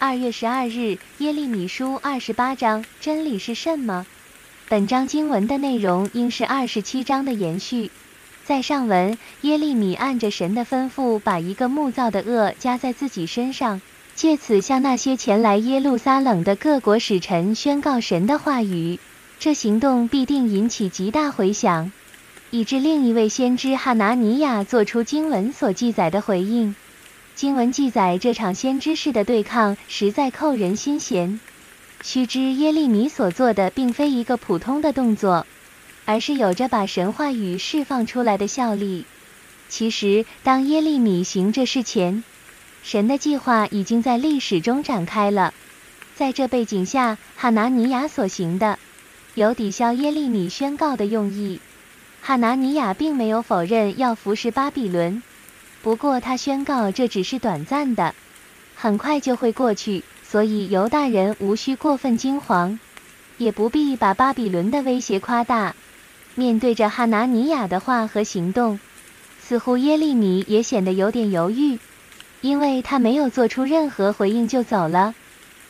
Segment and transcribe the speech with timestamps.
[0.00, 4.06] 二月十二日，耶利米书二十八章，真理是什么？
[4.68, 7.90] 本章经文的内容应是二十七章的延续。
[8.44, 13.80] 在上文，耶利米按着神的吩咐，把一个木造的轭加在自己身上，
[14.14, 19.00] 借此向那些前来耶路撒冷的各国使臣宣告神的话语。
[19.40, 21.90] 这行动必定引起极大回响，
[22.52, 26.76] 以致另一位先知哈拿尼亚做出经文所记载的回应。
[27.38, 31.38] 经文记载这场先知式的对抗实在扣人心弦。
[32.02, 35.46] 须知耶利米所做的并非一个普通的动作，
[36.04, 39.04] 而是有着把神话语释放出来的效力。
[39.68, 42.24] 其实，当耶利米行这事前，
[42.82, 45.54] 神的计划已经在历史中展开了。
[46.16, 48.80] 在这背景下，哈拿尼亚所行的，
[49.36, 51.60] 有抵消耶利米宣告的用意。
[52.20, 55.22] 哈拿尼亚并没有否认要服侍巴比伦，
[55.82, 58.14] 不过他宣告这只是短暂的，
[58.74, 60.04] 很快就会过去。
[60.22, 62.78] 所以犹大人无需过分惊慌，
[63.38, 65.74] 也不必把巴比伦的威胁夸大。
[66.34, 68.78] 面对着哈拿尼亚的话和行动，
[69.40, 71.78] 似乎耶利米也显得有点犹豫，
[72.42, 75.14] 因为他没有做出任何回应就走了。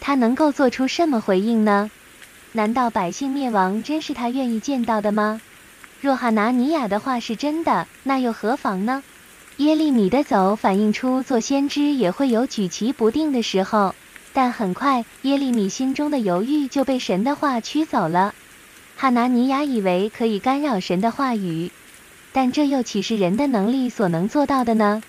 [0.00, 1.90] 他能够做出什么回应呢？
[2.52, 5.40] 难道百姓灭亡真是他愿意见到的吗？
[6.02, 9.02] 若哈拿尼亚的话是真的，那又何妨呢？
[9.62, 13.94] 耶利米的走反映出做先知也会有举棋不定的时候。
[14.32, 18.34] 但很快，耶利米心中的犹豫就被神的话驱走了。
[18.96, 21.70] 哈拿尼亚以为可以干扰神的话语，
[22.32, 25.00] 但这又岂是人的能力所能做到的呢？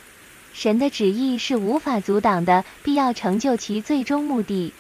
[0.54, 4.72] 神的旨意是无法阻挡的，必要成就其最终目的。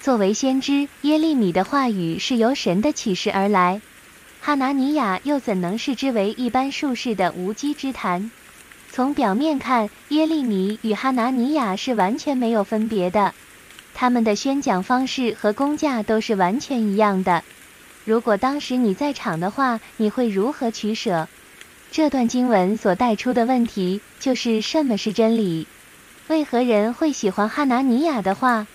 [0.00, 3.82] 作为先知，耶利米的话语是由神的启示而来，
[4.40, 8.30] 哈拿尼亚又怎能视之为一般术士的无稽之谈？
[8.92, 13.32] 从表面看，耶利米与哈拿尼亚是完全没有分别的。
[13.94, 17.44] 他们的宣讲方式和工价都是完全一样的。
[18.04, 21.28] 如果当时你在场的话，你会如何取舍？
[21.92, 25.68] 这段经文所带出的问题就是：什么是真理？
[26.28, 28.66] 为何人会喜欢哈拿尼亚的话？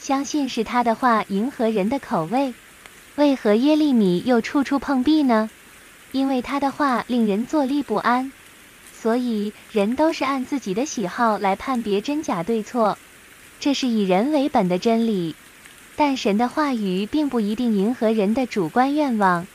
[0.00, 2.54] 相信是他的话迎合人的口味。
[3.14, 5.50] 为何耶利米又处处碰壁呢？
[6.10, 8.32] 因为他的话令人坐立不安。
[9.02, 12.96] 所以人都是按自己的喜好来判别真假对错。
[13.58, 15.34] 这是以人为本的真理，
[15.96, 19.48] 但神的话语并不一定迎合人的主观愿望。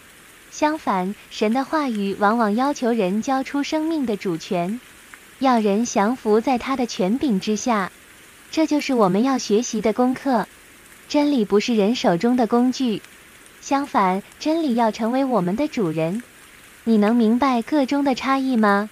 [0.51, 4.81] 相反，神的话语往往要求人交出生命的主权，
[5.39, 7.93] 要人降服在他的权柄之下。
[8.51, 10.45] 这就是我们要学习的功课。
[11.07, 13.01] 真理不是人手中的工具，
[13.61, 16.21] 相反，真理要成为我们的主人。
[16.83, 18.89] 你能明白个中的差异吗？